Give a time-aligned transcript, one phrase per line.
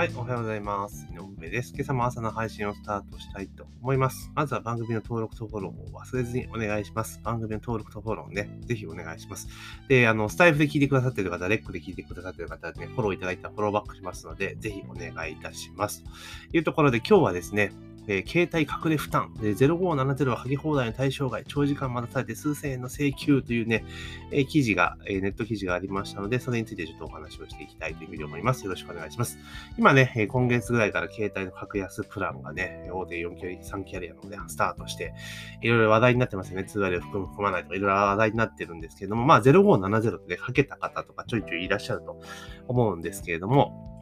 [0.00, 1.06] はい、おはようございます。
[1.12, 1.74] 井上です。
[1.74, 4.32] 今朝も朝の配信をスタートしたいと思います。
[4.34, 7.20] まずは番組の登録とフォローを忘れずにお願いします。
[7.22, 9.48] 番組の登録とフォローね、ぜひお願いします。
[9.88, 16.02] で、あの、スタイフで聞いてくださっている方、レックで聞いてくださっている方はね、フォローいただいたらフォローバックしますので、ぜひお願いいたします。
[16.50, 17.70] というところで今日はですね、
[18.06, 23.84] えー、携帯隠れ負担、で0570は剥ぎ放題の対象外、長時間待たされて数千円の請求というね、
[24.30, 28.64] えー、記事が、えー、ネット記事がありましたので、それについてちょっとお話をしていきたいというふうに思います。
[28.64, 29.38] よろしくお願いします。
[29.78, 35.14] 今ね、え今月ぐらいから携帯の格安プランがね、大手4キャリア3キャリアのね、スタートして、
[35.62, 36.64] いろいろ話題になってますよね。
[36.64, 42.20] 通話料含む含まないとか、いろいろ話題になってるんですけれども、まあ0570ってね、かけた方とかちょいちょいいらっしゃると
[42.68, 43.99] 思うんですけれども、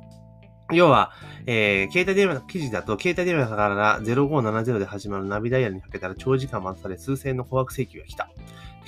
[0.72, 1.12] 要は、
[1.46, 8.28] えー、携帯電話の記事だと、携帯電話から0570で始まるナビダイヤルにかけたら長時間待たされ数千の高額請求が来た。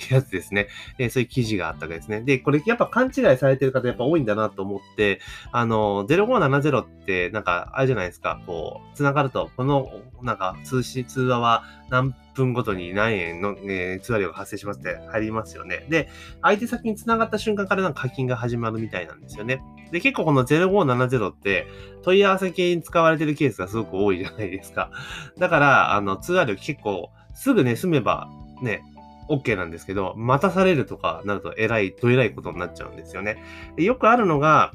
[0.03, 0.67] ってやつですね。
[0.97, 2.21] えー、そういう記事があったわけですね。
[2.21, 5.19] で、これやっぱ勘違いされてる方やっぱ多いんだなと思って、
[5.51, 9.89] あの、0570ってなんか、あれじゃないですか、こう、繋がると、この、
[10.21, 15.85] なんか、通信、通話は何分ごとに何円の、えー、通話料が発生しますって入りますよね。
[15.89, 16.09] で、
[16.41, 19.61] 相手先に繋がった瞬間からなんか課金が始まるみたいなんですよね。
[19.91, 21.67] で、結構この0570って
[22.03, 24.91] 問い合わせ系に使われてるケースがすごく多いじゃないですか。
[25.37, 28.29] だから、あの、通話料結構すぐね、済めば
[28.61, 28.83] ね、
[29.31, 33.37] OK なんですけど、待たされるとかなるとえらい、どえらいことになっちゃうんですよね。
[33.77, 34.73] よくあるのが、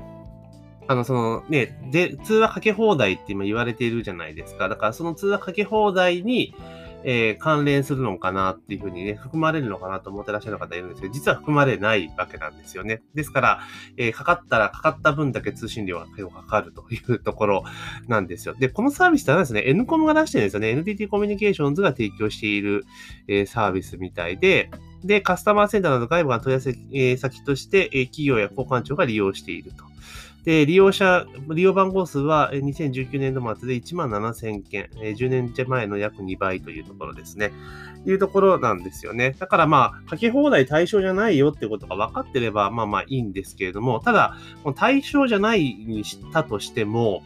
[0.88, 4.68] あの、そのね、で、通話かけ放題って今言われているじゃないですか。
[4.68, 6.54] だからその通話かけ放題に、
[7.08, 13.00] えー、関連するのかなっていうふうにね、含まれるのかなと思ってらっしゃる方いるんですけど、実は含まれないわけなんですよね。
[13.14, 13.60] ですから、
[13.96, 17.64] えー、かかったらかかった分だけ通信料がかかるというところ
[18.08, 18.54] なんですよ。
[18.58, 20.70] で、このサービスってはですね、N コムが出してるんですよね。
[20.70, 22.84] NTT コミュニケーションズが提供している、
[23.28, 24.70] えー、サービスみたいで、
[25.04, 29.84] で、カスタマーセンターなど外部が問い合わせ先として、企業や交換庁が利用していると。
[30.46, 37.52] で、利用者、利用番号数は2019年度末で1万7000件、10年前の約2倍というところですね。
[38.06, 39.34] いうところなんですよね。
[39.40, 44.36] だからまあ、かけ放題対象じゃないよってことが分かってれば、まあまあいいんですけれども、ただ、
[44.76, 47.24] 対象じゃないにしたとしても、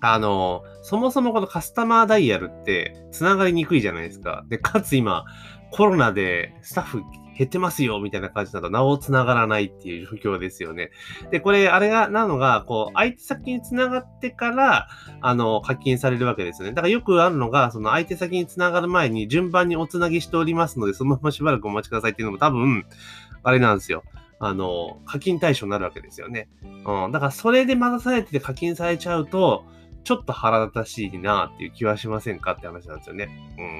[0.00, 4.46] あの、そもそもこのカスタマーダイヤルって繋がりにくいじゃないですか。
[4.48, 5.26] で、かつ今、
[5.72, 7.02] コロナでスタッフ
[7.36, 10.90] 減ってますよ、みたいな感じだと、なお繋がらないっていう状況ですよね。
[11.30, 14.88] で、これ、あれが、なのが、こう、相手先に繋がってから、
[15.20, 16.74] あの、課金されるわけですよね。
[16.74, 22.84] だからよくあるのが、その相手先に繋がる前に順番にお繋ぎしておりますので、そのまましばらくお待ちくださいっていうのも多分、
[23.42, 24.04] あれなんですよ。
[24.38, 26.48] あの、課金対象になるわけですよね。
[26.84, 27.12] うん。
[27.12, 29.64] だからそれで待たされてて課金されちゃうと、
[30.04, 33.28] ちょっと腹立たしいなっていう気はしませんかって話なんですよね。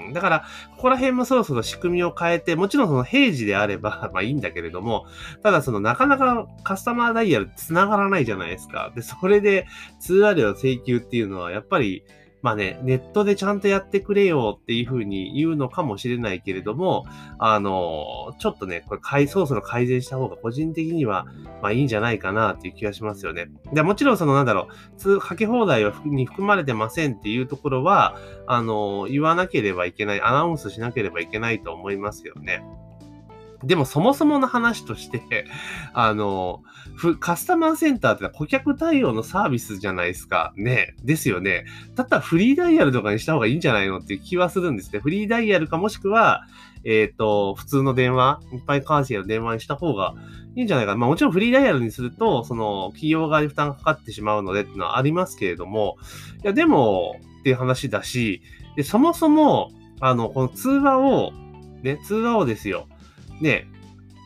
[0.07, 0.13] うん。
[0.13, 0.45] だから、
[0.77, 5.07] ここら辺もそろそろ仕組みを変えて、もちろんその平時であれば、 まあいいんだけれども、
[5.43, 8.93] ただそのなかなかカスタマーダイヤル繋がらないじゃないですか。
[8.95, 9.67] で、それで
[10.01, 12.05] 通話料請求っていうのは、やっぱり、
[12.45, 17.07] まあね、ネットでちゃんとやってくれよっていうふうに言うのかもしれないけれども、
[17.39, 21.25] あの、ちょっとね、これ、そろそろ改善した方が個人的には、
[21.63, 23.49] まあいいんじゃないかなっていう気がしますよね。
[23.73, 28.15] でもちろんそのなんだろう、通、かけ放題に含まれてませんっていうところは、
[28.47, 32.63] あの、言わなければいけない、アナウンスしなければいけないと思いますよね。
[33.67, 35.47] でもそもそもの話として、
[35.93, 36.63] あの、
[37.21, 40.53] カスタマーセンターって顧客対応のサービスじゃないですか。
[40.57, 40.95] ね。
[41.03, 41.65] ですよね。
[41.95, 45.01] だったらフリーダイヤルとかにした方がいいんじゃないのっていう気はするんですね。
[45.01, 46.47] フリーダイヤルかもしくは、
[46.85, 50.15] えっ、ー、と、普通の電話、いっぱいカーシェの電話にした方が
[50.55, 50.99] いいんじゃないかな。
[50.99, 55.97] まあもちろんフリーダイヤルにすると、その、企業側に負担がかかってしまうのでっていうのはありますけれども、
[56.43, 58.43] いや、でも、っていう話だし、
[58.77, 59.71] で、そもそも、
[60.01, 61.33] あの、この通話を、
[61.83, 62.89] ね、通話をですよ。
[63.45, 63.69] ね、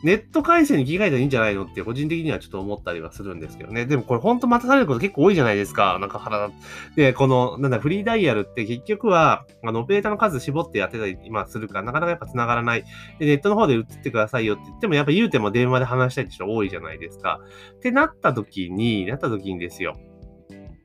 [0.01, 3.85] ネット回線に切り替えたらいいんじゃないのって個人的にはちょっと思ったりはするんですけどね。
[3.85, 5.97] でもこれ本当待たされること結構多いじゃないですか。
[5.99, 6.51] なんか腹
[6.95, 12.85] で、この、なんだ、フリーダイヤルって結局は、あの、オペレーターの数絞ってやってたり、今するから、なかなかやっぱ繋がらない。
[13.19, 17.41] で、ネットの方で移ってくださいよって言っても、やっぱ言うても電話で話したいって人多いじゃないですか。
[17.75, 19.97] ってなった時に、なった時にですよ。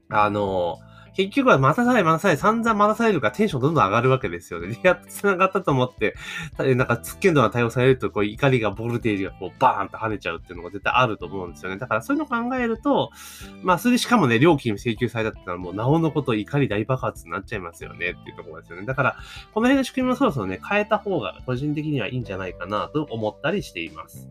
[0.08, 0.78] あの、
[1.14, 4.78] 結局は待たされ、待たされ、散々待たされるからテンションどんどん上がるわけですよね。
[4.82, 6.14] やっと繋がったと思って、
[6.58, 11.78] なんか、つっけんどな対応されると、こう、怒りが、ボルテージがこう、バーンと跳ねちゃうっていうのが絶対あると思うんですよね。
[11.78, 13.11] だから、そういうのを考えると、
[13.62, 18.87] まあ、それでしかもね、料金請求されたってのはもう、なおのこと怒り大爆発になっちゃいますよねっていうところですよね。
[18.87, 19.17] だから、
[19.52, 24.28] この辺の仕組みもそろそろね、変えた方が、個人的にはいいんじゃないかなと思ったりしています。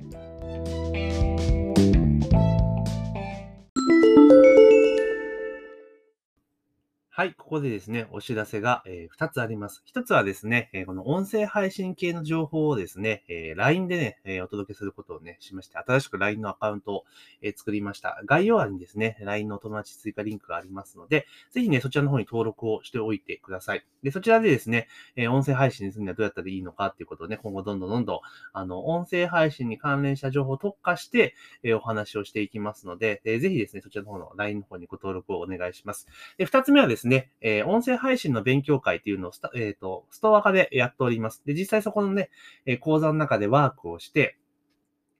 [7.15, 9.83] はい、ここでですね、お知らせが、え、2つあります。
[9.93, 17.03] 1つはですね、え、この音声配信系の情報をですね、え、LINE でね、えお届けすることをね、しまして、新しく LINE のアカウントを、
[17.43, 18.19] え作りました。
[18.25, 23.85] 概要欄にですね、LINE のお友達追加リンクがありますので、ぜひね、そちらの方に登録をしておいてください。
[24.01, 28.19] で、そちらでですね、え音声配信にするにはどうやったらいいのかっていうことをね、今後どんどんどんどん、
[28.53, 36.07] あの、音声配信に関連した情報を特化して、えお話をしていきますので、えぜひですね、そちらの方の LINE の方にご登録をお願いします。
[36.39, 41.43] で、2つ目はですね、ですねえ音声配信の勉強会っていうのをスタ、えっ、ー、と、ストア化でやっております。
[41.45, 42.29] で、実際そこのね、
[42.65, 44.37] え講座の中でワークをして、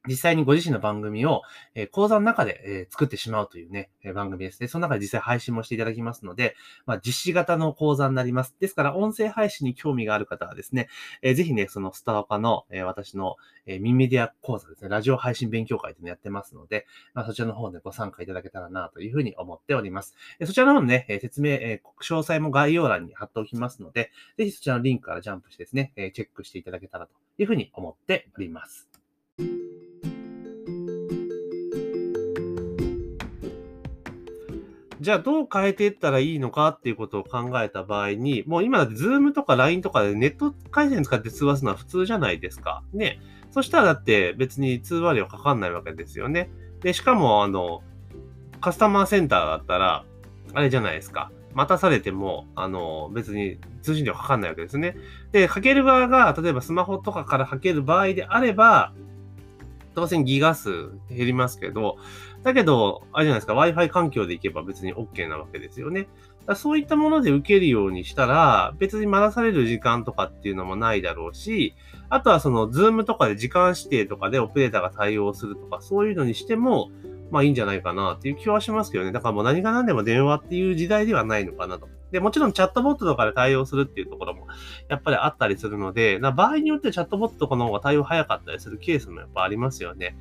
[0.08, 1.44] 実際にご自身の番組を、
[1.76, 4.68] え、講座の中で、え、作ってしまうというね、え、番組ですね。
[4.68, 6.56] その中で実際配信もしていただきますので、
[6.86, 8.54] まあ、実施型の講座になります。
[8.60, 10.90] ですから、音声配信に興味がある方はですね、
[11.22, 20.16] えー、ぜひね、そのスターパの、え、私の、え、ミンメディア講座ですね、ラジオ配信勉強会というのやってますので、まあ、そちらの方でご参加いただけたらなというふうに思っております。
[20.40, 28.90] え、そちらの方のね、え、説明、え、詳細も概要欄に貼っておきますので、ぜひそちらのリンクからジャンプしてですね、え、チェックしていただけたらというふうに思っております。
[35.04, 42.84] じゃあどう変えていったらいいのかっていうことを考えた場合に、もう今だってズームとか LINE とかでネット回線使って通話するのは普通じゃないですか。
[42.94, 43.20] ね。
[43.52, 46.50] そしたらだって別に通話料かかんないわけですよね。
[46.80, 47.84] で、しかもあの、
[48.62, 50.06] カスタマーセンターだったら、
[50.54, 51.32] あれじゃないですか。
[51.54, 54.96] 待たされても、あの、別に通信料かかんないわけですね。
[55.34, 58.94] で、かける側が、例えばスマホとかからかける場合であれば、
[59.96, 61.98] 当然ギガ数減りますけど、
[62.44, 66.08] だけど、あれじゃないですか、Wi-Fi 環境でいけば別に OK なわけですよね。
[66.46, 71.74] だそういったもので受けるようにしたら、別に待たされる時間とかっていうのもないだろうし、
[72.10, 76.92] あとはその、ズームとかで時間指定とかでオペレーターが対応するとか、そういうのにしても、
[77.32, 79.12] まあいいんじゃないかなっていう気はしますけどね。
[79.12, 81.88] だからもう何が何でも電話っていう時代ではないのかなと。
[82.12, 84.48] で、もちろんチャットボットとかで対応するっていうところも、
[84.88, 90.16] やっぱりあったりするので、場合によってチャットボットとかの方が対応早かったりするケースもやっぱありますよね。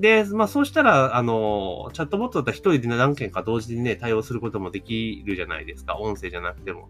[0.00, 5.96] で、まあそうしたら、あの、チャットボットだったら一人で何件か同時にね、対応することもできるじゃないですか。
[5.96, 6.88] 音声じゃなくても。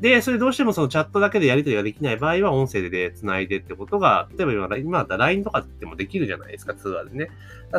[0.00, 7.30] で、それどうしてもそのチャットだけでやり取りができない場合は、音声で繋いでってことが、例えば今、今だったら LINE とかでもできるじゃないですか、通話でね。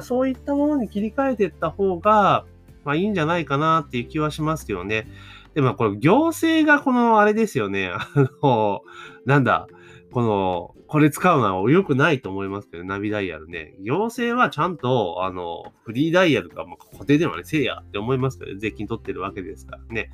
[0.02, 2.46] そういったものに切り替えていった方が、
[2.84, 5.08] まあいいんじゃないかなっていう気はしますけどね。
[5.54, 7.92] でもこれ行政がこのあれですよね。
[7.92, 8.08] あ
[8.44, 8.82] の、
[9.26, 9.68] なんだ、
[10.12, 13.76] この、これ使うのは良くないと思いますけど、ナビダイヤルね。
[13.82, 20.10] 行政はちゃんと、あの、フリーダイヤルか、まあ、固定電話ね、せいやって思いますけど、税金取ってるわけですからね。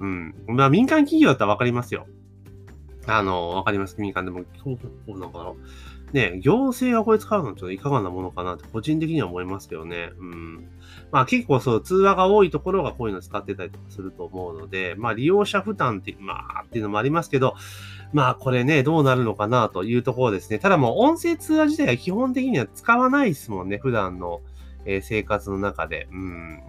[0.00, 0.34] うん。
[0.48, 2.06] まあ、民間企業だったらわかりますよ。
[3.06, 4.00] あの、わかります。
[4.00, 5.52] 民間でも、そうそうなのかな。
[6.14, 10.10] ね、行政がこれ使うのちょっといかがなものかなって個人的には思いますけどね。
[10.16, 10.68] うん。
[11.10, 17.56] まあ結構そう、通話が多いところがこういうの使ってたりとかすると思うので、まあ利用者負担って、まあっていうのもありますけど、
[18.12, 20.60] まあこれね、どうなるのかなというところですね。
[20.60, 24.40] ただもう音声通話自体は基本的には使わないですもんね、普段の、
[24.86, 26.06] え生活の中で。
[26.12, 26.16] う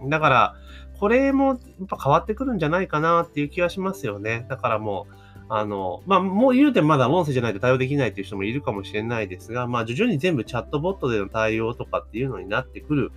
[0.06, 0.10] ん。
[0.10, 0.54] だから、
[0.98, 1.54] これもや
[1.84, 4.46] っぱ変わってくるんじゃないかなっていう気はしますよね。
[4.48, 13.12] だからもう、あの、まあ、もう言うてまだ音声じゃないと対応できないっていう人もいるかもしれないですが、まあ、徐々に全部チャットボットでの対応とかっていうのになってくる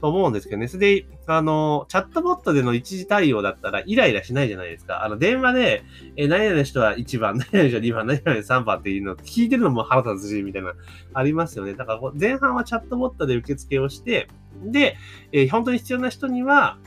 [0.00, 0.68] と思うんですけどね。
[0.68, 5.04] それで、あの、チャットボットでの一時対応だったらイライラしないじゃないですか。
[5.04, 5.82] あの、電話で、
[6.16, 10.74] え、何々の人は1 番、何々の人は2番、何々の3番っていうの聞いてるのも腹立つし、みたいな、
[11.14, 11.74] ありますよね。
[11.74, 14.28] だから、前半はチャットボットで受付をして、
[14.62, 14.96] で、
[15.32, 16.78] えー、本当に必要な人には、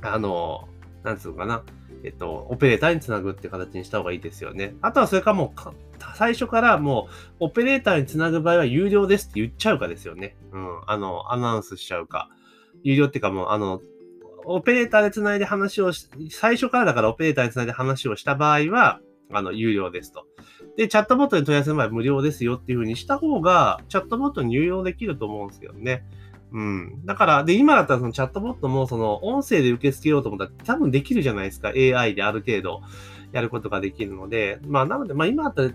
[0.00, 0.68] あの、
[1.04, 1.62] なんつうのかな。
[2.04, 4.74] えっと、オペレーターにつなぐって形にした方がいいですよね。
[4.82, 5.60] あとはそれかもう
[6.16, 7.08] 最初からも
[7.40, 10.36] う、オペレーターにつなぐ場合は有料ですって言っちゃうかですよね。
[10.52, 10.80] うん。
[10.86, 12.28] あの、アナウンスしちゃうか。
[12.82, 13.80] 有料っていうかもう、あの、
[14.44, 20.26] オペレーターでつないで話をし、最初からだからオペレーターにつないで話をした場合は、あの、有料ですと。
[20.76, 26.04] で、チャットボットに問い合わせる場合は無料ですよっていう風にした方が、チャットボットに有料できると思うんですけどね。
[26.52, 27.06] うん。
[27.06, 31.68] だから、で、今だったらそのチャットボットもその音声で受け付けようと思ったら多分できるじゃないですか。
[31.68, 32.82] AI である程度
[33.32, 34.60] やることができるので。
[34.66, 35.70] まあ、なので、まあ今だったら、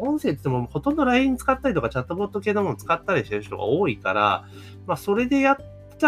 [0.00, 4.44] 音声って言ってもほとんど LINE 使ったりとかチャットボット系のもの使ったりしてる人が多いから、
[4.86, 5.56] まあそれでやっ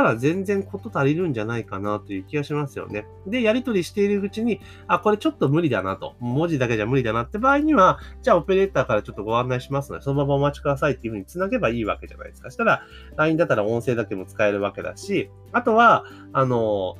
[0.01, 3.07] ったら全然こと足りるんじゃないかなという気がしますよね。
[3.27, 6.17] で、やり取りしているうちに、あ、これちょっと無理だなと。
[6.19, 12.51] 文字だけじゃ無理だなって場合には、じゃあオペレーターからちょっとご案内しますので、そのままお待ちくださいっていうふうに繋げばいいわけじゃないですか。
[12.51, 12.83] したら、
[13.17, 16.97] LINE だったら音声だけも使えるわけだし、あとは、あの、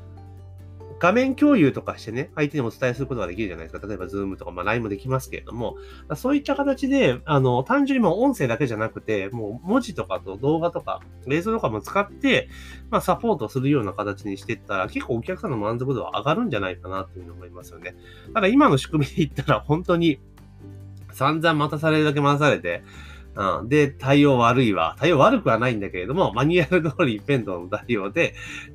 [1.05, 3.87] 画面共有とかしてね、相手にお伝えすることができるじゃないですか。
[3.87, 5.77] 例えば、ズームとか、まあ、LINE もできますけれども、
[6.17, 12.49] そういった形で、あの、単純にもう音声だけじゃなくて、もう文字とかと動画とか、映像とかも使って、
[12.89, 17.95] まあ、サポートするような形にしていったら、結構お客さんの満足度は上がるんじゃないかなというふうに思いますよね。
[18.33, 20.21] ただ、今の仕組みで言ったら、本当に、
[21.13, 22.83] 散々待たされるだけ待たされて、
[23.37, 23.69] うん。
[23.69, 24.97] で、対応悪いわ。
[24.99, 28.35] 対応悪くはないんだけれども、マニュアル通りペントの対応で、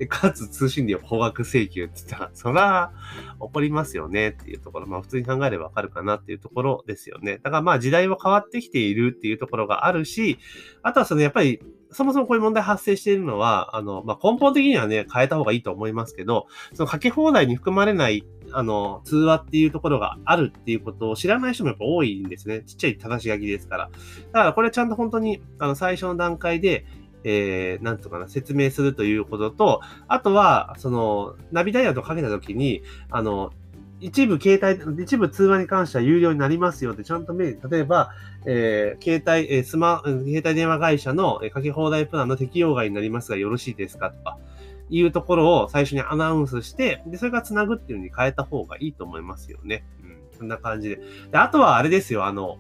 [0.10, 2.92] かつ通信料高額請求って言ったら、そら、
[3.40, 7.40] 怒りますよねっていうところ、まあ普通に考えればわかるかなっていうところですよね。
[7.44, 10.40] だからまあ時代は変わってきているっていうところがあるし、
[10.84, 11.62] あとはそのやっぱり
[11.92, 18.24] そもそもこういう問題発生しているのは、あの、まあ、根本的にはね、変えた方がいいと思いますけど、そのかけ放題に含まれない、
[18.54, 22.62] あの、通話っていうところがあるっていうことを知らない人もやっぱ多いんですね。
[22.62, 23.90] ちっちゃい正し書きですから。
[24.32, 26.86] だからこれちゃんと本当に、あの、最初の段階で、
[27.24, 33.52] えー、なんとかな、説明するということと、あとは、その、ナビダイヤルとかけたときに、あの、
[34.02, 38.12] 一部携帯、一部通話に関しては有料になりますよってちゃんと例えば、
[38.46, 44.38] えー、携帯、えー、スマ、携帯電話会社のかけ放題プランの適用外になりますがよろしいですかとか、
[44.90, 49.86] いうところを最初にアナウンスして、で、それが繋ぐっていうのに変えた方がいいと思いますよね。
[50.04, 50.38] うん。
[50.38, 50.96] そんな感じで。
[51.32, 52.58] で、あとはあれですよ、あの、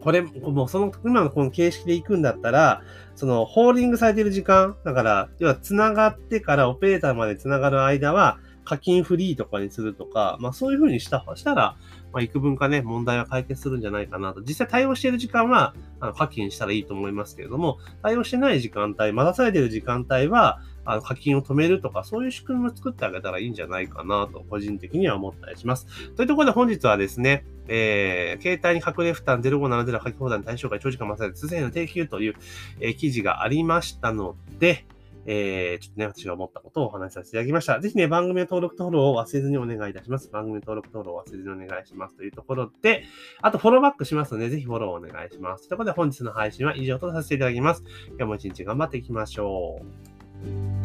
[0.00, 2.82] これ、もうその、今のこの形式で行くんだったら、
[3.16, 11.76] その、ホールディングされてる時間、だから、要は繋がってからオペレーターまで繋がる間は、課金フリーとかにするとか、まあそういう風にしたしたら、
[12.12, 14.42] まあ幾分かね、問題は解決するんじゃないかなと。
[14.42, 25.86] 実際対応している時間は、あの課金したらいいと思いますけれども、対応してない時間帯、待たされている時間帯は、あの課金を止めるとか、そういう仕組みを作ってあげたらいいんじゃないかなと、個人的には思ったりします。
[26.14, 32.34] というところで本日はですね、えー、携帯に隠れ負担0570書き放題の対象外長時間待たされて通信の定休という、
[32.80, 34.86] えー、記事がありましたので、
[35.26, 37.80] えー、ちょっとね、私が思ったことをお話しさせていただきました。
[37.80, 40.28] ぜひね、番組の登録登録を忘れずにお願いいたします。
[40.30, 42.16] 番組の登録登録を忘れずにお願いします。
[42.16, 43.04] というところで、
[43.42, 45.68] あとフォローバックしますので、ぜひフォローお願いします。
[45.68, 47.82] ということで、本日の配信は以上とさせていただきます。
[48.10, 49.80] 今日も一日頑張っていきましょ